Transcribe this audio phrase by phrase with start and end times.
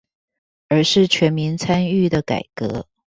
[0.69, 2.87] 而是全民參與的改革